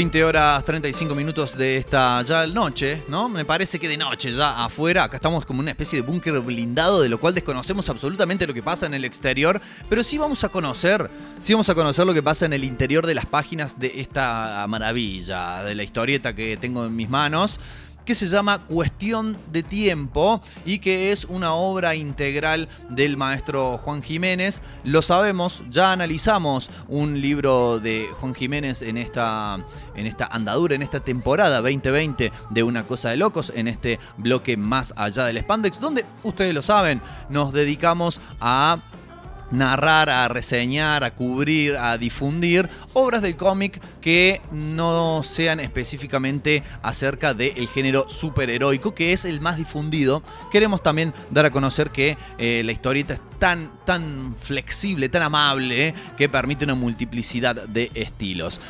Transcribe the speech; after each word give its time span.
20 0.00 0.24
horas 0.24 0.64
35 0.64 1.14
minutos 1.14 1.54
de 1.58 1.76
esta 1.76 2.22
ya 2.22 2.46
noche, 2.46 3.02
¿no? 3.08 3.28
Me 3.28 3.44
parece 3.44 3.78
que 3.78 3.86
de 3.86 3.98
noche 3.98 4.32
ya 4.32 4.64
afuera, 4.64 5.04
acá 5.04 5.16
estamos 5.16 5.44
como 5.44 5.60
una 5.60 5.72
especie 5.72 6.00
de 6.00 6.06
búnker 6.08 6.40
blindado 6.40 7.02
de 7.02 7.10
lo 7.10 7.20
cual 7.20 7.34
desconocemos 7.34 7.86
absolutamente 7.90 8.46
lo 8.46 8.54
que 8.54 8.62
pasa 8.62 8.86
en 8.86 8.94
el 8.94 9.04
exterior, 9.04 9.60
pero 9.90 10.02
sí 10.02 10.16
vamos 10.16 10.42
a 10.42 10.48
conocer, 10.48 11.10
sí 11.38 11.52
vamos 11.52 11.68
a 11.68 11.74
conocer 11.74 12.06
lo 12.06 12.14
que 12.14 12.22
pasa 12.22 12.46
en 12.46 12.54
el 12.54 12.64
interior 12.64 13.06
de 13.06 13.14
las 13.14 13.26
páginas 13.26 13.78
de 13.78 14.00
esta 14.00 14.64
maravilla, 14.70 15.64
de 15.64 15.74
la 15.74 15.82
historieta 15.82 16.34
que 16.34 16.56
tengo 16.56 16.86
en 16.86 16.96
mis 16.96 17.10
manos 17.10 17.60
que 18.04 18.14
se 18.14 18.26
llama 18.26 18.58
Cuestión 18.58 19.36
de 19.52 19.62
Tiempo 19.62 20.42
y 20.64 20.78
que 20.78 21.12
es 21.12 21.24
una 21.24 21.54
obra 21.54 21.94
integral 21.94 22.68
del 22.88 23.16
maestro 23.16 23.78
Juan 23.78 24.02
Jiménez. 24.02 24.62
Lo 24.84 25.02
sabemos, 25.02 25.62
ya 25.70 25.92
analizamos 25.92 26.70
un 26.88 27.20
libro 27.20 27.78
de 27.78 28.08
Juan 28.20 28.34
Jiménez 28.34 28.82
en 28.82 28.96
esta, 28.96 29.64
en 29.94 30.06
esta 30.06 30.26
andadura, 30.26 30.74
en 30.74 30.82
esta 30.82 31.00
temporada 31.00 31.60
2020 31.60 32.32
de 32.50 32.62
Una 32.62 32.84
Cosa 32.84 33.10
de 33.10 33.16
Locos, 33.16 33.52
en 33.54 33.68
este 33.68 33.98
bloque 34.16 34.56
más 34.56 34.92
allá 34.96 35.24
del 35.24 35.38
Spandex, 35.38 35.80
donde 35.80 36.04
ustedes 36.22 36.54
lo 36.54 36.62
saben, 36.62 37.00
nos 37.28 37.52
dedicamos 37.52 38.20
a 38.40 38.78
narrar, 39.50 40.10
a 40.10 40.28
reseñar, 40.28 41.04
a 41.04 41.14
cubrir, 41.14 41.76
a 41.76 41.98
difundir 41.98 42.68
obras 42.92 43.22
del 43.22 43.36
cómic 43.36 43.80
que 44.00 44.40
no 44.52 45.22
sean 45.24 45.60
específicamente 45.60 46.62
acerca 46.82 47.34
del 47.34 47.68
género 47.68 48.08
superheroico, 48.08 48.94
que 48.94 49.12
es 49.12 49.24
el 49.24 49.40
más 49.40 49.56
difundido. 49.56 50.22
Queremos 50.50 50.82
también 50.82 51.12
dar 51.30 51.46
a 51.46 51.50
conocer 51.50 51.90
que 51.90 52.16
eh, 52.38 52.62
la 52.64 52.72
historieta 52.72 53.14
es 53.14 53.20
tan, 53.38 53.70
tan 53.84 54.36
flexible, 54.40 55.08
tan 55.08 55.22
amable, 55.22 55.88
eh, 55.88 55.94
que 56.16 56.28
permite 56.28 56.64
una 56.64 56.74
multiplicidad 56.74 57.54
de 57.54 57.90
estilos. 57.94 58.60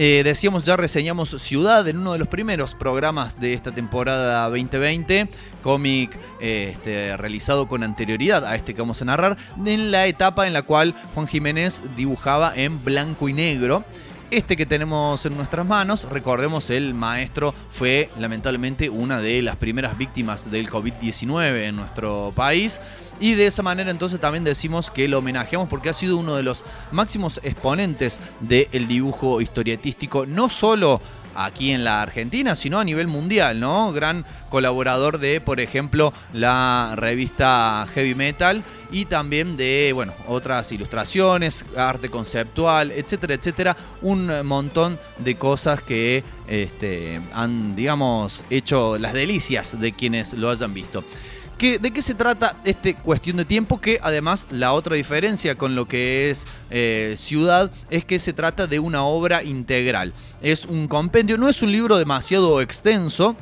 Eh, 0.00 0.22
decíamos, 0.22 0.62
ya 0.62 0.76
reseñamos 0.76 1.30
Ciudad 1.42 1.88
en 1.88 1.98
uno 1.98 2.12
de 2.12 2.20
los 2.20 2.28
primeros 2.28 2.72
programas 2.72 3.40
de 3.40 3.52
esta 3.52 3.72
temporada 3.72 4.48
2020, 4.48 5.28
cómic 5.60 6.16
este, 6.38 7.16
realizado 7.16 7.66
con 7.66 7.82
anterioridad 7.82 8.44
a 8.44 8.54
este 8.54 8.74
que 8.74 8.80
vamos 8.80 9.02
a 9.02 9.06
narrar, 9.06 9.36
en 9.66 9.90
la 9.90 10.06
etapa 10.06 10.46
en 10.46 10.52
la 10.52 10.62
cual 10.62 10.94
Juan 11.16 11.26
Jiménez 11.26 11.82
dibujaba 11.96 12.52
en 12.54 12.84
blanco 12.84 13.28
y 13.28 13.32
negro. 13.32 13.84
Este 14.30 14.56
que 14.56 14.66
tenemos 14.66 15.26
en 15.26 15.36
nuestras 15.36 15.66
manos, 15.66 16.04
recordemos, 16.08 16.70
el 16.70 16.94
maestro 16.94 17.52
fue 17.70 18.08
lamentablemente 18.18 18.90
una 18.90 19.20
de 19.20 19.42
las 19.42 19.56
primeras 19.56 19.98
víctimas 19.98 20.48
del 20.48 20.70
COVID-19 20.70 21.64
en 21.64 21.74
nuestro 21.74 22.32
país. 22.36 22.80
Y 23.20 23.34
de 23.34 23.46
esa 23.46 23.62
manera 23.62 23.90
entonces 23.90 24.20
también 24.20 24.44
decimos 24.44 24.90
que 24.90 25.08
lo 25.08 25.18
homenajeamos 25.18 25.68
porque 25.68 25.88
ha 25.88 25.94
sido 25.94 26.16
uno 26.16 26.36
de 26.36 26.42
los 26.42 26.64
máximos 26.92 27.40
exponentes 27.42 28.20
del 28.40 28.86
dibujo 28.86 29.40
historietístico, 29.40 30.26
no 30.26 30.48
solo 30.48 31.00
aquí 31.38 31.70
en 31.70 31.84
la 31.84 32.02
Argentina, 32.02 32.56
sino 32.56 32.80
a 32.80 32.84
nivel 32.84 33.06
mundial, 33.06 33.60
¿no? 33.60 33.92
Gran 33.92 34.24
colaborador 34.50 35.18
de, 35.18 35.40
por 35.40 35.60
ejemplo, 35.60 36.12
la 36.32 36.94
revista 36.96 37.86
Heavy 37.94 38.14
Metal 38.16 38.62
y 38.90 39.04
también 39.04 39.56
de, 39.56 39.92
bueno, 39.94 40.14
otras 40.26 40.72
ilustraciones, 40.72 41.64
arte 41.76 42.08
conceptual, 42.08 42.90
etcétera, 42.90 43.34
etcétera. 43.34 43.76
Un 44.02 44.44
montón 44.44 44.98
de 45.18 45.36
cosas 45.36 45.80
que 45.80 46.24
este, 46.48 47.20
han, 47.32 47.76
digamos, 47.76 48.42
hecho 48.50 48.98
las 48.98 49.12
delicias 49.12 49.78
de 49.80 49.92
quienes 49.92 50.32
lo 50.32 50.50
hayan 50.50 50.74
visto. 50.74 51.04
¿De 51.58 51.90
qué 51.90 52.02
se 52.02 52.14
trata 52.14 52.54
este 52.64 52.94
cuestión 52.94 53.36
de 53.36 53.44
tiempo? 53.44 53.80
Que 53.80 53.98
además 54.00 54.46
la 54.48 54.72
otra 54.72 54.94
diferencia 54.94 55.56
con 55.56 55.74
lo 55.74 55.88
que 55.88 56.30
es 56.30 56.46
eh, 56.70 57.14
Ciudad 57.16 57.72
es 57.90 58.04
que 58.04 58.20
se 58.20 58.32
trata 58.32 58.68
de 58.68 58.78
una 58.78 59.02
obra 59.02 59.42
integral. 59.42 60.14
Es 60.40 60.66
un 60.66 60.86
compendio, 60.86 61.36
no 61.36 61.48
es 61.48 61.60
un 61.60 61.72
libro 61.72 61.98
demasiado 61.98 62.60
extenso 62.60 63.34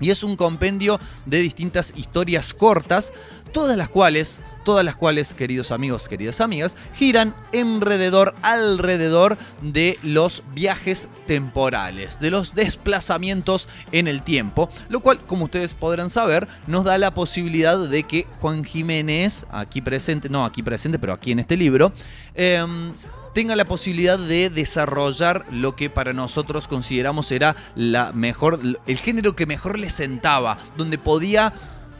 y 0.00 0.08
es 0.08 0.22
un 0.22 0.36
compendio 0.36 0.98
de 1.26 1.40
distintas 1.40 1.92
historias 1.94 2.54
cortas, 2.54 3.12
todas 3.52 3.76
las 3.76 3.90
cuales 3.90 4.40
todas 4.68 4.84
las 4.84 4.96
cuales, 4.96 5.32
queridos 5.32 5.72
amigos, 5.72 6.10
queridas 6.10 6.42
amigas, 6.42 6.76
giran 6.92 7.34
alrededor, 7.54 8.34
alrededor 8.42 9.38
de 9.62 9.98
los 10.02 10.42
viajes 10.54 11.08
temporales, 11.26 12.20
de 12.20 12.30
los 12.30 12.54
desplazamientos 12.54 13.66
en 13.92 14.08
el 14.08 14.20
tiempo, 14.20 14.68
lo 14.90 15.00
cual, 15.00 15.20
como 15.20 15.44
ustedes 15.46 15.72
podrán 15.72 16.10
saber, 16.10 16.48
nos 16.66 16.84
da 16.84 16.98
la 16.98 17.14
posibilidad 17.14 17.78
de 17.78 18.02
que 18.02 18.26
Juan 18.42 18.62
Jiménez, 18.62 19.46
aquí 19.50 19.80
presente, 19.80 20.28
no 20.28 20.44
aquí 20.44 20.62
presente, 20.62 20.98
pero 20.98 21.14
aquí 21.14 21.32
en 21.32 21.38
este 21.38 21.56
libro, 21.56 21.94
em, 22.34 22.92
tenga 23.32 23.56
la 23.56 23.64
posibilidad 23.64 24.18
de 24.18 24.50
desarrollar 24.50 25.46
lo 25.50 25.76
que 25.76 25.88
para 25.88 26.12
nosotros 26.12 26.68
consideramos 26.68 27.32
era 27.32 27.56
la 27.74 28.12
mejor, 28.12 28.60
el 28.86 28.98
género 28.98 29.34
que 29.34 29.46
mejor 29.46 29.78
le 29.78 29.88
sentaba, 29.88 30.58
donde 30.76 30.98
podía 30.98 31.54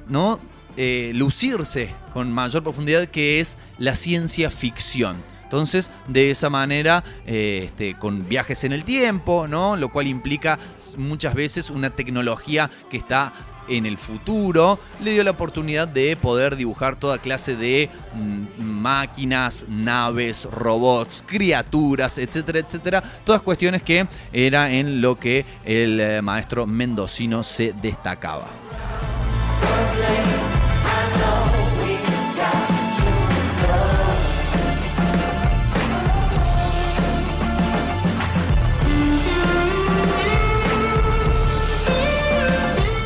¿no? 0.08 0.40
Eh, 0.80 1.10
lucirse 1.12 1.92
con 2.12 2.32
mayor 2.32 2.62
profundidad, 2.62 3.08
que 3.08 3.40
es 3.40 3.56
la 3.78 3.96
ciencia 3.96 4.48
ficción. 4.48 5.16
Entonces, 5.42 5.90
de 6.06 6.30
esa 6.30 6.50
manera, 6.50 7.02
eh, 7.26 7.62
este, 7.64 7.94
con 7.98 8.28
viajes 8.28 8.62
en 8.62 8.72
el 8.72 8.84
tiempo, 8.84 9.48
¿no? 9.48 9.74
Lo 9.74 9.88
cual 9.88 10.06
implica 10.06 10.56
muchas 10.96 11.34
veces 11.34 11.70
una 11.70 11.90
tecnología 11.90 12.70
que 12.90 12.96
está 12.96 13.32
en 13.66 13.86
el 13.86 13.98
futuro, 13.98 14.78
le 15.02 15.10
dio 15.10 15.24
la 15.24 15.32
oportunidad 15.32 15.88
de 15.88 16.16
poder 16.16 16.54
dibujar 16.54 16.94
toda 16.94 17.18
clase 17.18 17.56
de 17.56 17.90
mm, 18.14 18.62
máquinas, 18.62 19.64
naves, 19.68 20.44
robots, 20.44 21.24
criaturas, 21.26 22.18
etcétera, 22.18 22.60
etcétera. 22.60 23.02
Todas 23.24 23.42
cuestiones 23.42 23.82
que 23.82 24.06
era 24.32 24.70
en 24.70 25.00
lo 25.00 25.18
que 25.18 25.44
el 25.64 25.98
eh, 25.98 26.22
maestro 26.22 26.66
mendocino 26.66 27.42
se 27.42 27.72
destacaba. 27.72 28.46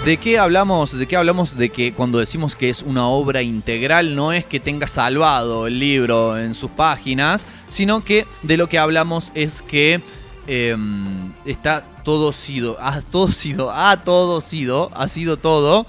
¿De 0.04 0.16
qué 0.16 0.36
hablamos? 0.36 0.98
¿De 0.98 1.06
qué 1.06 1.16
hablamos? 1.16 1.56
De 1.56 1.68
que 1.70 1.92
cuando 1.92 2.18
decimos 2.18 2.56
que 2.56 2.68
es 2.68 2.82
una 2.82 3.06
obra 3.06 3.40
integral 3.40 4.16
no 4.16 4.32
es 4.32 4.44
que 4.44 4.58
tenga 4.58 4.88
salvado 4.88 5.68
el 5.68 5.78
libro 5.78 6.36
en 6.36 6.56
sus 6.56 6.72
páginas, 6.72 7.46
sino 7.68 8.02
que 8.02 8.26
de 8.42 8.56
lo 8.56 8.68
que 8.68 8.80
hablamos 8.80 9.30
es 9.36 9.62
que 9.62 10.02
em, 10.48 11.32
está 11.44 11.84
todo 12.02 12.32
sido, 12.32 12.78
ha 12.80 13.00
todo 13.00 13.28
sido, 13.30 13.70
ha 13.70 13.96
todo 14.02 14.40
sido, 14.40 14.90
ha 14.92 15.06
sido 15.06 15.36
todo 15.36 15.86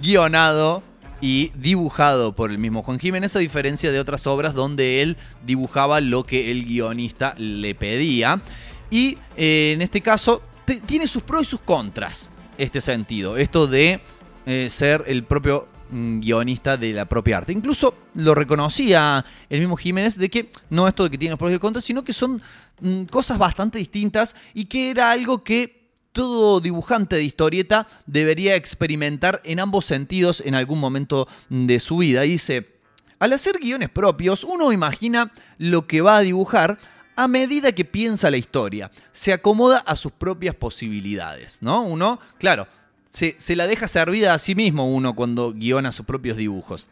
guionado 0.00 0.84
y 1.20 1.50
dibujado 1.56 2.36
por 2.36 2.52
el 2.52 2.58
mismo 2.58 2.84
Juan 2.84 3.00
Jiménez, 3.00 3.34
a 3.34 3.40
diferencia 3.40 3.90
de 3.90 3.98
otras 3.98 4.28
obras 4.28 4.54
donde 4.54 5.02
él 5.02 5.16
dibujaba 5.44 6.00
lo 6.00 6.24
que 6.24 6.52
el 6.52 6.64
guionista 6.64 7.34
le 7.38 7.74
pedía. 7.74 8.40
Y 8.88 9.18
eh, 9.36 9.72
en 9.74 9.82
este 9.82 10.00
caso 10.00 10.42
tiene 10.86 11.08
sus 11.08 11.24
pros 11.24 11.42
y 11.42 11.46
sus 11.46 11.60
contras 11.60 12.28
este 12.58 12.80
sentido, 12.80 13.36
esto 13.36 13.66
de 13.66 14.00
eh, 14.46 14.68
ser 14.70 15.04
el 15.06 15.24
propio 15.24 15.68
mm, 15.90 16.20
guionista 16.20 16.76
de 16.76 16.92
la 16.92 17.06
propia 17.06 17.38
arte. 17.38 17.52
Incluso 17.52 17.94
lo 18.14 18.34
reconocía 18.34 19.24
el 19.48 19.60
mismo 19.60 19.76
Jiménez 19.76 20.18
de 20.18 20.28
que 20.28 20.50
no 20.70 20.86
esto 20.86 21.04
de 21.04 21.10
que 21.10 21.18
tiene 21.18 21.36
los 21.38 21.38
pros 21.38 21.78
y 21.78 21.82
sino 21.82 22.04
que 22.04 22.12
son 22.12 22.42
mm, 22.80 23.04
cosas 23.04 23.38
bastante 23.38 23.78
distintas 23.78 24.36
y 24.54 24.66
que 24.66 24.90
era 24.90 25.10
algo 25.10 25.42
que 25.44 25.78
todo 26.12 26.60
dibujante 26.60 27.16
de 27.16 27.22
historieta 27.22 27.86
debería 28.06 28.56
experimentar 28.56 29.40
en 29.44 29.60
ambos 29.60 29.86
sentidos 29.86 30.42
en 30.44 30.54
algún 30.54 30.80
momento 30.80 31.28
de 31.48 31.78
su 31.78 31.98
vida. 31.98 32.22
Dice, 32.22 32.78
al 33.18 33.32
hacer 33.32 33.58
guiones 33.58 33.90
propios, 33.90 34.44
uno 34.44 34.72
imagina 34.72 35.32
lo 35.58 35.86
que 35.86 36.00
va 36.00 36.16
a 36.16 36.22
dibujar, 36.22 36.78
a 37.18 37.26
medida 37.26 37.72
que 37.72 37.84
piensa 37.84 38.30
la 38.30 38.36
historia, 38.36 38.92
se 39.10 39.32
acomoda 39.32 39.78
a 39.78 39.96
sus 39.96 40.12
propias 40.12 40.54
posibilidades, 40.54 41.58
¿no? 41.62 41.82
Uno, 41.82 42.20
claro, 42.38 42.68
se, 43.10 43.34
la 43.56 43.66
deja 43.66 43.88
servida 43.88 44.34
a 44.34 44.38
sí 44.38 44.54
mismo 44.54 44.88
uno 44.88 45.16
cuando 45.16 45.52
guiona 45.52 45.90
sus 45.90 46.06
propios 46.06 46.36
dibujos. 46.36 46.86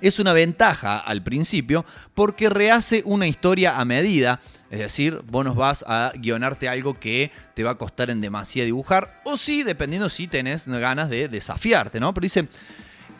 Es 0.00 0.18
una 0.18 0.32
ventaja 0.32 0.96
al 0.96 1.22
principio 1.22 1.84
porque 2.14 2.48
rehace 2.48 3.02
una 3.04 3.26
historia 3.26 3.78
a 3.78 3.84
medida, 3.84 4.40
es 4.70 4.78
decir, 4.78 5.20
vos 5.26 5.44
nos 5.44 5.54
vas 5.54 5.84
a 5.86 6.14
guionarte 6.16 6.70
algo 6.70 6.98
que 6.98 7.30
te 7.52 7.62
va 7.62 7.72
a 7.72 7.78
costar 7.78 8.08
en 8.08 8.22
demasía 8.22 8.64
dibujar, 8.64 9.20
o 9.26 9.36
sí, 9.36 9.64
dependiendo 9.64 10.08
si 10.08 10.28
tenés 10.28 10.66
ganas 10.66 11.10
de 11.10 11.28
desafiarte, 11.28 12.00
¿no? 12.00 12.14
Pero 12.14 12.24
dice, 12.24 12.48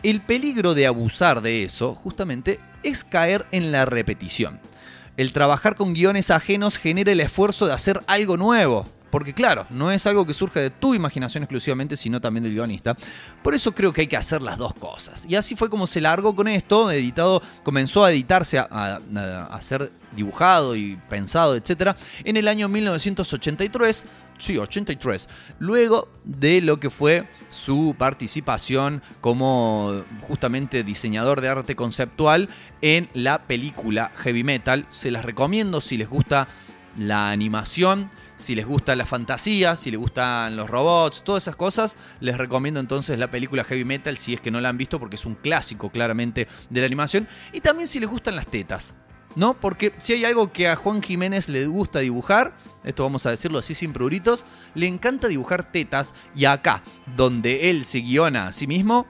el 0.02 0.23
peligro 0.23 0.73
de 0.73 0.87
abusar 0.87 1.43
de 1.43 1.64
eso 1.64 1.94
justamente 1.94 2.58
es 2.82 3.05
caer 3.05 3.44
en 3.52 3.70
la 3.70 3.84
repetición 3.84 4.71
el 5.16 5.32
trabajar 5.32 5.74
con 5.74 5.94
guiones 5.94 6.30
ajenos 6.30 6.78
genera 6.78 7.12
el 7.12 7.20
esfuerzo 7.20 7.66
de 7.66 7.72
hacer 7.72 8.00
algo 8.06 8.36
nuevo. 8.36 8.86
Porque 9.12 9.34
claro, 9.34 9.66
no 9.68 9.90
es 9.90 10.06
algo 10.06 10.26
que 10.26 10.32
surge 10.32 10.58
de 10.58 10.70
tu 10.70 10.94
imaginación 10.94 11.42
exclusivamente, 11.42 11.98
sino 11.98 12.18
también 12.18 12.44
del 12.44 12.54
guionista. 12.54 12.96
Por 13.42 13.54
eso 13.54 13.72
creo 13.72 13.92
que 13.92 14.00
hay 14.00 14.06
que 14.06 14.16
hacer 14.16 14.40
las 14.40 14.56
dos 14.56 14.72
cosas. 14.72 15.26
Y 15.28 15.34
así 15.34 15.54
fue 15.54 15.68
como 15.68 15.86
se 15.86 16.00
largó 16.00 16.34
con 16.34 16.48
esto, 16.48 16.90
editado, 16.90 17.42
comenzó 17.62 18.06
a 18.06 18.10
editarse, 18.10 18.58
a, 18.58 19.58
ser 19.60 19.92
dibujado 20.14 20.76
y 20.76 20.96
pensado, 21.08 21.56
etc. 21.56 21.96
En 22.24 22.36
el 22.36 22.48
año 22.48 22.68
1983, 22.68 24.06
sí, 24.38 24.58
83. 24.58 25.28
Luego 25.58 26.08
de 26.24 26.60
lo 26.60 26.80
que 26.80 26.90
fue 26.90 27.28
su 27.50 27.94
participación 27.98 29.02
como 29.20 30.04
justamente 30.22 30.84
diseñador 30.84 31.40
de 31.40 31.48
arte 31.48 31.76
conceptual 31.76 32.48
en 32.80 33.08
la 33.14 33.42
película 33.42 34.12
Heavy 34.16 34.44
Metal. 34.44 34.86
Se 34.90 35.10
las 35.10 35.24
recomiendo 35.24 35.80
si 35.80 35.96
les 35.96 36.08
gusta 36.08 36.48
la 36.96 37.30
animación 37.30 38.10
si 38.42 38.54
les 38.54 38.66
gusta 38.66 38.96
la 38.96 39.06
fantasía, 39.06 39.76
si 39.76 39.90
les 39.90 40.00
gustan 40.00 40.56
los 40.56 40.68
robots, 40.68 41.22
todas 41.22 41.44
esas 41.44 41.56
cosas, 41.56 41.96
les 42.20 42.36
recomiendo 42.36 42.80
entonces 42.80 43.18
la 43.18 43.30
película 43.30 43.64
Heavy 43.64 43.84
Metal 43.84 44.16
si 44.18 44.34
es 44.34 44.40
que 44.40 44.50
no 44.50 44.60
la 44.60 44.68
han 44.68 44.76
visto 44.76 44.98
porque 44.98 45.16
es 45.16 45.24
un 45.24 45.34
clásico 45.36 45.90
claramente 45.90 46.48
de 46.68 46.80
la 46.80 46.86
animación. 46.86 47.28
Y 47.52 47.60
también 47.60 47.88
si 47.88 48.00
les 48.00 48.10
gustan 48.10 48.36
las 48.36 48.46
tetas, 48.46 48.94
¿no? 49.37 49.55
Porque 49.55 49.93
si 49.99 50.12
hay 50.12 50.25
algo 50.25 50.52
que 50.52 50.69
a 50.69 50.76
Juan 50.76 51.02
Jiménez 51.02 51.49
le 51.49 51.67
gusta 51.67 52.00
dibujar, 52.00 52.56
esto 52.84 53.02
vamos 53.02 53.26
a 53.26 53.31
decirlo 53.31 53.58
así 53.58 53.75
sin 53.75 53.93
pruritos, 53.93 54.44
le 54.75 54.87
encanta 54.87 55.29
dibujar 55.29 55.70
tetas 55.70 56.14
y 56.34 56.46
acá, 56.46 56.82
donde 57.17 57.70
él 57.70 57.84
se 57.84 57.99
guiona 57.99 58.49
a 58.49 58.52
sí 58.52 58.67
mismo, 58.67 59.06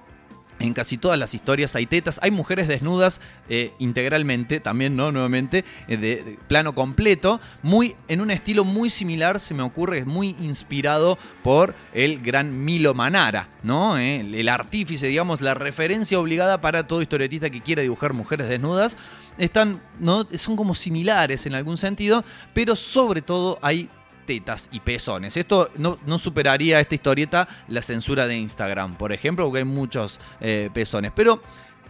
en 0.63 0.75
casi 0.75 0.97
todas 0.97 1.19
las 1.19 1.35
historias 1.35 1.75
hay 1.75 1.87
tetas, 1.87 2.21
hay 2.23 2.31
mujeres 2.31 2.69
desnudas 2.69 3.21
eh, 3.49 3.73
integralmente, 3.79 4.61
también, 4.61 4.97
¿no? 4.97 5.11
Nuevamente, 5.13 5.65
eh, 5.89 5.97
de, 5.97 6.39
plano 6.47 6.75
completo, 6.75 7.41
muy, 7.63 7.97
en 8.09 8.21
un 8.21 8.31
estilo 8.31 8.65
muy 8.65 8.89
similar, 8.89 9.41
se 9.41 9.55
me 9.55 9.63
ocurre, 9.63 9.99
es 9.99 10.07
muy 10.07 10.37
inspirado 10.41 11.19
por 11.43 11.75
el 11.93 12.23
gran 12.23 12.65
Milo 12.65 12.95
Manara, 12.95 13.49
¿no? 13.63 13.99
Eh, 13.99 14.21
el, 14.21 14.49
artífice, 14.49 15.09
digamos, 15.09 15.41
la 15.41 15.55
referencia 15.55 16.19
obligada 16.19 16.61
para 16.61 16.87
todo 16.87 17.03
historietista 17.03 17.51
que 17.51 17.61
quiera 17.61 17.83
dibujar 17.83 18.13
mujeres 18.13 18.49
desnudas. 18.49 18.97
Están, 19.39 19.83
¿no? 19.99 20.27
Son 20.35 20.57
como 20.57 20.75
similares 20.75 21.47
en 21.47 21.55
algún 21.55 21.79
sentido, 21.79 22.23
pero 22.53 22.77
sobre 22.77 23.23
todo 23.23 23.59
hay 23.63 23.89
tetas 24.27 24.69
y 24.73 24.81
pezones. 24.81 25.37
Esto 25.37 25.71
no, 25.77 26.19
superaría 26.19 26.81
esta 26.81 26.95
historieta 26.95 27.49
la 27.69 27.83
censura 27.83 28.27
de 28.27 28.37
Instagram, 28.37 28.97
por 28.97 29.13
ejemplo, 29.13 29.45
porque 29.45 29.59
hay 29.59 29.65
muchos 29.65 30.21
eh, 30.41 30.71
pezones. 30.73 31.13
Pero 31.15 31.43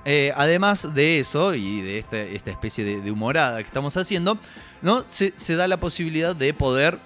eh, 0.05 0.33
además 0.35 0.95
de 0.95 1.21
eso 1.21 1.55
y 1.55 1.81
de 1.81 1.99
este, 1.99 2.35
esta, 2.35 2.51
especie 2.51 2.85
de, 2.85 3.11
humorada 3.11 3.59
que 3.59 3.67
estamos 3.67 3.97
haciendo, 3.97 4.37
¿no? 4.81 5.01
Se, 5.01 5.33
da 5.55 5.69
la 5.69 5.79
posibilidad 5.79 6.35
de 6.35 6.53
poder 6.55 6.99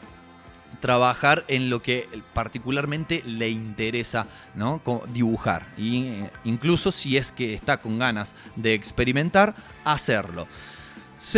trabajar 0.81 1.44
en 1.49 1.69
lo 1.69 1.82
que 1.82 2.08
particularmente 2.32 3.23
le 3.26 3.50
interesa 3.50 4.26
¿no? 4.55 4.81
dibujar. 5.12 5.73
Y, 5.76 6.05
eh, 6.05 6.31
incluso 6.44 6.90
si 6.90 7.17
es 7.17 7.32
que 7.32 7.55
está 7.55 7.78
con 7.78 7.99
ganas 7.99 8.34
de 8.56 8.73
experimentar, 8.73 9.55
hacerlo. 9.84 10.49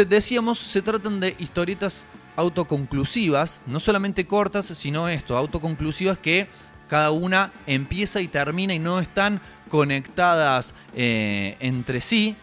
decíamos, 0.09 0.59
se 0.59 0.83
tratan 0.83 1.19
de 1.19 1.35
historietas 1.39 2.07
autoconclusivas, 2.39 3.63
no 3.67 3.81
solamente 3.81 4.27
cortas, 4.27 4.67
sino 4.67 5.09
esto, 5.09 5.37
autoconclusivas 5.37 6.19
que 6.19 6.49
cada 6.89 7.11
una 7.11 7.53
empieza 7.67 8.21
y 8.21 8.29
termina 8.29 8.73
y 8.73 8.79
no 8.79 9.01
están 9.01 9.41
conectadas 9.69 10.73
eh, 10.95 11.57
entre 11.59 12.01
sí. 12.01 12.37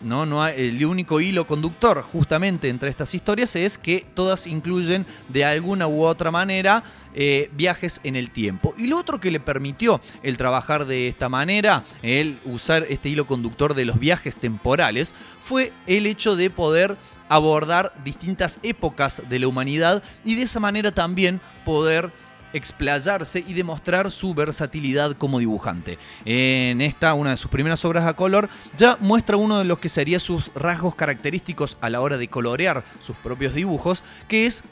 ¿no? 0.00 0.26
No 0.26 0.42
hay, 0.42 0.68
el 0.68 0.84
único 0.84 1.20
hilo 1.20 1.46
conductor 1.46 2.02
justamente 2.02 2.68
entre 2.68 2.88
estas 2.90 3.14
historias 3.14 3.56
es 3.56 3.78
que 3.78 4.06
todas 4.14 4.46
incluyen 4.46 5.06
de 5.28 5.44
alguna 5.44 5.86
u 5.86 6.04
otra 6.04 6.30
manera 6.30 6.82
eh, 7.14 7.50
viajes 7.52 8.00
en 8.04 8.16
el 8.16 8.30
tiempo. 8.30 8.74
Y 8.76 8.86
lo 8.86 8.98
otro 8.98 9.20
que 9.20 9.30
le 9.30 9.40
permitió 9.40 10.00
el 10.22 10.36
trabajar 10.36 10.86
de 10.86 11.08
esta 11.08 11.28
manera, 11.28 11.84
el 12.02 12.38
usar 12.44 12.86
este 12.88 13.10
hilo 13.10 13.26
conductor 13.26 13.74
de 13.74 13.84
los 13.84 13.98
viajes 13.98 14.36
temporales, 14.36 15.14
fue 15.40 15.72
el 15.86 16.06
hecho 16.06 16.36
de 16.36 16.50
poder 16.50 16.96
abordar 17.28 17.92
distintas 18.04 18.58
épocas 18.62 19.22
de 19.28 19.38
la 19.38 19.48
humanidad 19.48 20.02
y 20.24 20.34
de 20.34 20.42
esa 20.42 20.60
manera 20.60 20.92
también 20.92 21.40
poder 21.64 22.12
explayarse 22.52 23.44
y 23.46 23.52
demostrar 23.52 24.10
su 24.10 24.34
versatilidad 24.34 25.12
como 25.12 25.38
dibujante. 25.38 25.98
En 26.24 26.80
esta, 26.80 27.14
una 27.14 27.30
de 27.30 27.36
sus 27.36 27.50
primeras 27.50 27.84
obras 27.84 28.06
a 28.06 28.14
color, 28.14 28.48
ya 28.76 28.96
muestra 29.00 29.36
uno 29.36 29.58
de 29.58 29.64
los 29.64 29.78
que 29.78 29.88
serían 29.88 30.20
sus 30.20 30.50
rasgos 30.54 30.94
característicos 30.94 31.76
a 31.80 31.90
la 31.90 32.00
hora 32.00 32.16
de 32.16 32.28
colorear 32.28 32.84
sus 33.00 33.16
propios 33.16 33.54
dibujos, 33.54 34.04
que 34.28 34.46
es 34.46 34.62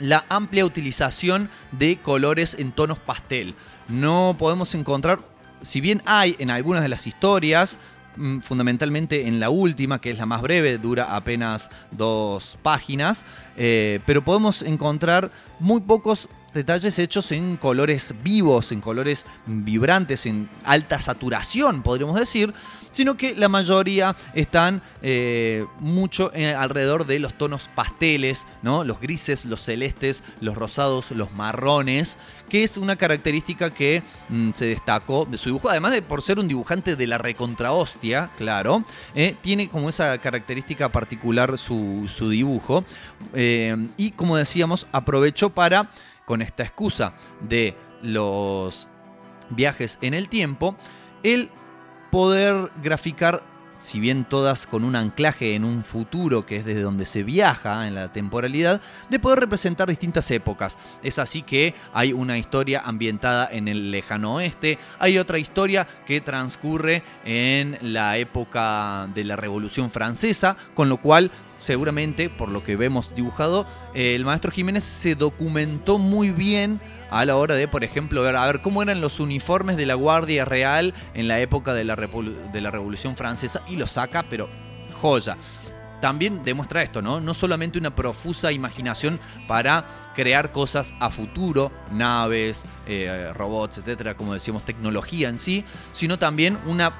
la 0.00 0.24
amplia 0.28 0.64
utilización 0.64 1.50
de 1.72 1.98
colores 2.00 2.54
en 2.58 2.72
tonos 2.72 2.98
pastel. 2.98 3.54
No 3.88 4.36
podemos 4.38 4.74
encontrar, 4.74 5.18
si 5.62 5.80
bien 5.80 6.02
hay 6.06 6.36
en 6.38 6.50
algunas 6.50 6.82
de 6.82 6.88
las 6.88 7.06
historias, 7.06 7.78
fundamentalmente 8.42 9.26
en 9.28 9.40
la 9.40 9.50
última, 9.50 10.00
que 10.00 10.10
es 10.10 10.18
la 10.18 10.26
más 10.26 10.42
breve, 10.42 10.78
dura 10.78 11.16
apenas 11.16 11.70
dos 11.90 12.58
páginas, 12.62 13.24
eh, 13.56 14.00
pero 14.06 14.24
podemos 14.24 14.62
encontrar 14.62 15.30
muy 15.60 15.80
pocos 15.80 16.28
detalles 16.54 16.98
hechos 16.98 17.30
en 17.32 17.56
colores 17.56 18.14
vivos, 18.22 18.72
en 18.72 18.80
colores 18.80 19.24
vibrantes, 19.46 20.26
en 20.26 20.48
alta 20.64 21.00
saturación, 21.00 21.82
podríamos 21.82 22.18
decir, 22.18 22.52
sino 22.98 23.16
que 23.16 23.36
la 23.36 23.48
mayoría 23.48 24.16
están 24.34 24.82
eh, 25.02 25.64
mucho 25.78 26.32
eh, 26.34 26.52
alrededor 26.52 27.06
de 27.06 27.20
los 27.20 27.32
tonos 27.32 27.70
pasteles, 27.72 28.44
¿no? 28.62 28.82
los 28.82 28.98
grises, 28.98 29.44
los 29.44 29.60
celestes, 29.60 30.24
los 30.40 30.56
rosados, 30.56 31.12
los 31.12 31.32
marrones, 31.32 32.18
que 32.48 32.64
es 32.64 32.76
una 32.76 32.96
característica 32.96 33.70
que 33.72 34.02
mm, 34.30 34.50
se 34.52 34.64
destacó 34.64 35.26
de 35.26 35.38
su 35.38 35.50
dibujo, 35.50 35.70
además 35.70 35.92
de 35.92 36.02
por 36.02 36.22
ser 36.22 36.40
un 36.40 36.48
dibujante 36.48 36.96
de 36.96 37.06
la 37.06 37.18
recontrahostia, 37.18 38.32
claro, 38.36 38.82
eh, 39.14 39.36
tiene 39.42 39.68
como 39.68 39.90
esa 39.90 40.18
característica 40.18 40.90
particular 40.90 41.56
su, 41.56 42.10
su 42.12 42.30
dibujo, 42.30 42.84
y 43.96 44.10
como 44.10 44.36
decíamos, 44.36 44.88
aprovechó 44.90 45.50
para 45.50 45.92
con 46.24 46.42
esta 46.42 46.64
excusa 46.64 47.12
de 47.48 47.76
los 48.02 48.88
viajes 49.50 49.98
en 50.02 50.14
el 50.14 50.28
tiempo, 50.28 50.76
el 51.22 51.50
poder 52.10 52.70
graficar 52.82 53.42
si 53.78 54.00
bien 54.00 54.24
todas 54.24 54.66
con 54.66 54.84
un 54.84 54.96
anclaje 54.96 55.54
en 55.54 55.64
un 55.64 55.84
futuro 55.84 56.44
que 56.44 56.56
es 56.56 56.64
desde 56.64 56.82
donde 56.82 57.06
se 57.06 57.22
viaja 57.22 57.86
en 57.86 57.94
la 57.94 58.12
temporalidad, 58.12 58.80
de 59.08 59.18
poder 59.18 59.40
representar 59.40 59.88
distintas 59.88 60.30
épocas. 60.30 60.78
Es 61.02 61.18
así 61.18 61.42
que 61.42 61.74
hay 61.94 62.12
una 62.12 62.38
historia 62.38 62.82
ambientada 62.84 63.48
en 63.50 63.68
el 63.68 63.90
lejano 63.90 64.34
oeste, 64.34 64.78
hay 64.98 65.18
otra 65.18 65.38
historia 65.38 65.86
que 66.06 66.20
transcurre 66.20 67.02
en 67.24 67.78
la 67.80 68.18
época 68.18 69.08
de 69.14 69.24
la 69.24 69.36
Revolución 69.36 69.90
Francesa, 69.90 70.56
con 70.74 70.88
lo 70.88 70.98
cual 70.98 71.30
seguramente, 71.46 72.28
por 72.30 72.48
lo 72.50 72.62
que 72.64 72.76
vemos 72.76 73.14
dibujado, 73.14 73.66
el 73.94 74.24
maestro 74.24 74.50
Jiménez 74.50 74.84
se 74.84 75.14
documentó 75.14 75.98
muy 75.98 76.30
bien 76.30 76.80
a 77.10 77.24
la 77.24 77.36
hora 77.36 77.54
de, 77.54 77.68
por 77.68 77.84
ejemplo, 77.84 78.22
ver, 78.22 78.36
a 78.36 78.46
ver 78.46 78.60
cómo 78.60 78.82
eran 78.82 79.00
los 79.00 79.20
uniformes 79.20 79.76
de 79.76 79.86
la 79.86 79.94
Guardia 79.94 80.44
Real 80.44 80.94
en 81.14 81.28
la 81.28 81.40
época 81.40 81.74
de 81.74 81.84
la, 81.84 81.96
de 81.96 82.60
la 82.60 82.70
Revolución 82.70 83.16
Francesa 83.16 83.62
y 83.68 83.76
lo 83.76 83.86
saca, 83.86 84.24
pero 84.28 84.48
joya. 85.00 85.36
También 86.00 86.44
demuestra 86.44 86.82
esto, 86.82 87.02
¿no? 87.02 87.20
No 87.20 87.34
solamente 87.34 87.78
una 87.78 87.94
profusa 87.94 88.52
imaginación 88.52 89.18
para 89.48 89.84
crear 90.14 90.52
cosas 90.52 90.94
a 91.00 91.10
futuro, 91.10 91.72
naves, 91.90 92.66
eh, 92.86 93.32
robots, 93.34 93.78
etcétera, 93.78 94.16
como 94.16 94.32
decíamos, 94.32 94.64
tecnología 94.64 95.28
en 95.28 95.40
sí, 95.40 95.64
sino 95.90 96.18
también 96.18 96.56
una, 96.66 96.92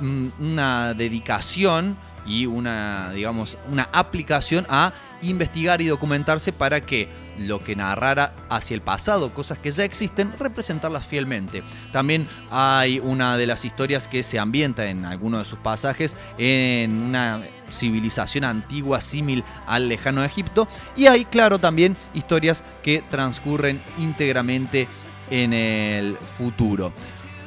mm, 0.00 0.28
una 0.40 0.94
dedicación 0.94 1.96
y 2.26 2.46
una, 2.46 3.10
digamos, 3.12 3.58
una 3.68 3.88
aplicación 3.92 4.66
a 4.68 4.92
investigar 5.30 5.80
y 5.80 5.86
documentarse 5.86 6.52
para 6.52 6.80
que 6.80 7.08
lo 7.38 7.62
que 7.62 7.76
narrara 7.76 8.34
hacia 8.48 8.74
el 8.74 8.80
pasado, 8.80 9.34
cosas 9.34 9.58
que 9.58 9.70
ya 9.70 9.84
existen, 9.84 10.32
representarlas 10.38 11.06
fielmente. 11.06 11.62
También 11.92 12.28
hay 12.50 13.00
una 13.00 13.36
de 13.36 13.46
las 13.46 13.64
historias 13.64 14.08
que 14.08 14.22
se 14.22 14.38
ambienta 14.38 14.86
en 14.86 15.04
alguno 15.04 15.38
de 15.38 15.44
sus 15.44 15.58
pasajes 15.58 16.16
en 16.38 16.92
una 16.92 17.42
civilización 17.70 18.44
antigua 18.44 19.00
símil 19.00 19.42
al 19.66 19.88
lejano 19.88 20.22
Egipto 20.24 20.68
y 20.96 21.06
hay 21.06 21.24
claro 21.24 21.58
también 21.58 21.96
historias 22.14 22.64
que 22.82 23.02
transcurren 23.10 23.82
íntegramente 23.98 24.86
en 25.30 25.52
el 25.52 26.16
futuro. 26.16 26.92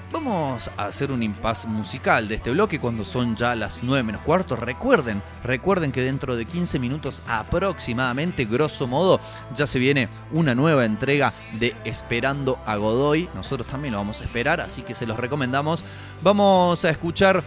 Vamos 0.09 0.71
a 0.77 0.85
hacer 0.85 1.11
un 1.11 1.21
impasse 1.21 1.67
musical 1.67 2.29
de 2.29 2.35
este 2.35 2.51
bloque 2.51 2.79
cuando 2.79 3.03
son 3.03 3.35
ya 3.35 3.55
las 3.55 3.83
9 3.83 4.03
menos 4.03 4.21
cuarto. 4.21 4.55
Recuerden, 4.55 5.21
recuerden 5.43 5.91
que 5.91 6.01
dentro 6.01 6.37
de 6.37 6.45
15 6.45 6.79
minutos 6.79 7.23
aproximadamente, 7.27 8.45
grosso 8.45 8.87
modo, 8.87 9.19
ya 9.53 9.67
se 9.67 9.79
viene 9.79 10.07
una 10.31 10.55
nueva 10.55 10.85
entrega 10.85 11.33
de 11.59 11.75
Esperando 11.83 12.57
a 12.65 12.77
Godoy. 12.77 13.27
Nosotros 13.35 13.67
también 13.67 13.91
lo 13.91 13.97
vamos 13.97 14.21
a 14.21 14.23
esperar, 14.23 14.61
así 14.61 14.81
que 14.81 14.95
se 14.95 15.05
los 15.05 15.17
recomendamos. 15.17 15.83
Vamos 16.21 16.85
a 16.85 16.89
escuchar 16.89 17.43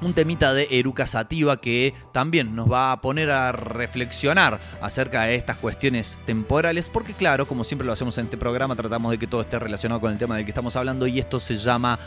un 0.00 0.12
temita 0.12 0.52
de 0.54 0.68
Eruca 0.70 1.06
Sativa 1.06 1.60
que 1.60 1.94
también 2.12 2.54
nos 2.54 2.70
va 2.70 2.92
a 2.92 3.00
poner 3.00 3.30
a 3.30 3.52
reflexionar 3.52 4.60
acerca 4.80 5.22
de 5.22 5.34
estas 5.34 5.56
cuestiones 5.56 6.20
temporales, 6.26 6.88
porque 6.88 7.12
claro, 7.12 7.46
como 7.46 7.64
siempre 7.64 7.86
lo 7.86 7.92
hacemos 7.92 8.18
en 8.18 8.26
este 8.26 8.36
programa, 8.36 8.76
tratamos 8.76 9.10
de 9.10 9.18
que 9.18 9.26
todo 9.26 9.40
esté 9.40 9.58
relacionado 9.58 10.00
con 10.00 10.12
el 10.12 10.18
tema 10.18 10.36
del 10.36 10.44
que 10.44 10.50
estamos 10.50 10.76
hablando 10.76 11.06
y 11.06 11.18
esto 11.18 11.40
se 11.40 11.56
llama 11.56 11.98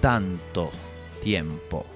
tanto 0.00 0.70
tiempo. 1.22 1.86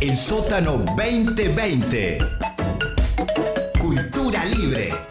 El 0.00 0.16
sótano 0.16 0.78
2020. 0.96 2.18
Cultura 3.78 4.46
libre. 4.46 5.09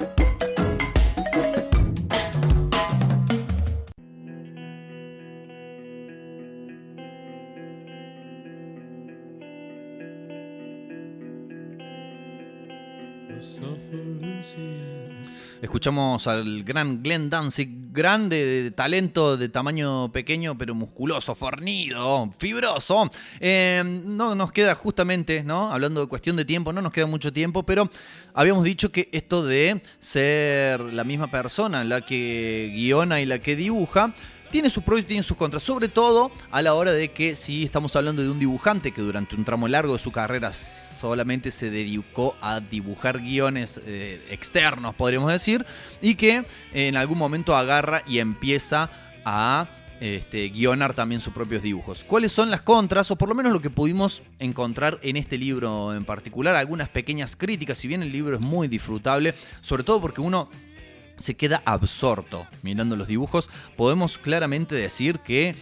Escuchamos 15.79 16.27
al 16.27 16.65
gran 16.65 17.01
Glenn 17.01 17.29
Danzig, 17.29 17.69
grande 17.93 18.63
de 18.63 18.71
talento 18.71 19.37
de 19.37 19.47
tamaño 19.47 20.11
pequeño, 20.11 20.57
pero 20.57 20.75
musculoso, 20.75 21.35
fornido, 21.35 22.29
fibroso. 22.37 23.09
Eh, 23.39 23.81
no 23.85 24.35
nos 24.35 24.51
queda 24.51 24.75
justamente, 24.75 25.41
¿no? 25.41 25.71
Hablando 25.71 26.01
de 26.01 26.07
cuestión 26.07 26.35
de 26.35 26.43
tiempo, 26.43 26.73
no 26.73 26.81
nos 26.81 26.91
queda 26.91 27.05
mucho 27.05 27.31
tiempo, 27.31 27.63
pero 27.63 27.89
habíamos 28.33 28.65
dicho 28.65 28.91
que 28.91 29.07
esto 29.13 29.45
de 29.45 29.81
ser 29.99 30.81
la 30.81 31.05
misma 31.05 31.31
persona, 31.31 31.85
la 31.85 32.01
que 32.01 32.73
guiona 32.75 33.21
y 33.21 33.25
la 33.25 33.39
que 33.39 33.55
dibuja, 33.55 34.13
tiene 34.49 34.69
sus 34.69 34.83
pros 34.83 34.99
y 34.99 35.03
tiene 35.03 35.23
sus 35.23 35.37
contras, 35.37 35.63
sobre 35.63 35.87
todo 35.87 36.31
a 36.51 36.61
la 36.61 36.73
hora 36.73 36.91
de 36.91 37.11
que 37.11 37.35
si 37.35 37.63
estamos 37.63 37.95
hablando 37.95 38.21
de 38.21 38.29
un 38.29 38.39
dibujante 38.39 38.91
que 38.91 39.01
durante 39.01 39.35
un 39.35 39.45
tramo 39.45 39.67
largo 39.67 39.93
de 39.93 39.99
su 39.99 40.11
carrera 40.11 40.53
solamente 40.53 41.51
se 41.51 41.69
dedicó 41.69 42.35
a 42.41 42.59
dibujar 42.59 43.19
guiones 43.19 43.79
eh, 43.85 44.21
externos, 44.29 44.95
podríamos 44.95 45.31
decir, 45.31 45.65
y 46.01 46.15
que 46.15 46.45
en 46.73 46.97
algún 46.97 47.17
momento 47.17 47.55
agarra 47.55 48.03
y 48.05 48.19
empieza 48.19 48.89
a 49.23 49.69
este, 49.99 50.49
guionar 50.49 50.93
también 50.93 51.21
sus 51.21 51.33
propios 51.33 51.61
dibujos. 51.61 52.03
¿Cuáles 52.03 52.31
son 52.31 52.49
las 52.49 52.61
contras? 52.61 53.11
O 53.11 53.17
por 53.17 53.29
lo 53.29 53.35
menos 53.35 53.51
lo 53.51 53.61
que 53.61 53.69
pudimos 53.69 54.21
encontrar 54.39 54.99
en 55.03 55.17
este 55.17 55.37
libro 55.37 55.93
en 55.93 56.05
particular, 56.05 56.55
algunas 56.55 56.89
pequeñas 56.89 57.35
críticas, 57.35 57.77
si 57.77 57.87
bien 57.87 58.01
el 58.01 58.11
libro 58.11 58.35
es 58.35 58.41
muy 58.41 58.67
disfrutable, 58.67 59.33
sobre 59.61 59.83
todo 59.83 59.99
porque 60.01 60.21
uno 60.21 60.49
se 61.19 61.35
queda 61.35 61.61
absorto 61.65 62.47
mirando 62.63 62.95
los 62.95 63.07
dibujos, 63.07 63.49
podemos 63.75 64.17
claramente 64.17 64.75
decir 64.75 65.19
que 65.19 65.55